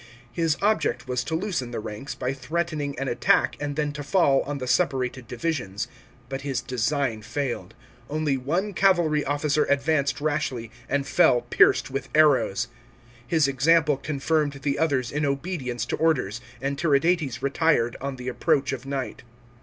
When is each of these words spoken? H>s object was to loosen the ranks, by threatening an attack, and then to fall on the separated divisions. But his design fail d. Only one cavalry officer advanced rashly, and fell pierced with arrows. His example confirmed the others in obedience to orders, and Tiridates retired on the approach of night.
H>s 0.35 0.57
object 0.63 1.07
was 1.07 1.23
to 1.25 1.35
loosen 1.35 1.69
the 1.69 1.79
ranks, 1.79 2.15
by 2.15 2.33
threatening 2.33 2.97
an 2.97 3.07
attack, 3.07 3.55
and 3.59 3.75
then 3.75 3.91
to 3.91 4.01
fall 4.01 4.41
on 4.47 4.57
the 4.57 4.65
separated 4.65 5.27
divisions. 5.27 5.87
But 6.27 6.41
his 6.41 6.59
design 6.59 7.21
fail 7.21 7.65
d. 7.67 7.75
Only 8.09 8.35
one 8.35 8.73
cavalry 8.73 9.23
officer 9.23 9.65
advanced 9.65 10.19
rashly, 10.19 10.71
and 10.89 11.05
fell 11.05 11.41
pierced 11.41 11.91
with 11.91 12.09
arrows. 12.15 12.67
His 13.27 13.47
example 13.47 13.95
confirmed 13.95 14.53
the 14.63 14.79
others 14.79 15.11
in 15.11 15.23
obedience 15.23 15.85
to 15.85 15.95
orders, 15.97 16.41
and 16.59 16.79
Tiridates 16.79 17.43
retired 17.43 17.95
on 18.01 18.15
the 18.15 18.27
approach 18.27 18.73
of 18.73 18.87
night. 18.87 19.21